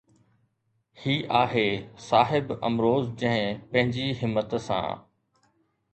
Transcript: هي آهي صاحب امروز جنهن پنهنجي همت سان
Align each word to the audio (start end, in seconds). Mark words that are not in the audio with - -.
هي 1.01 1.29
آهي 1.31 1.89
صاحب 1.97 2.63
امروز 2.63 3.09
جنهن 3.09 3.61
پنهنجي 3.71 4.07
همت 4.21 4.55
سان 4.55 4.99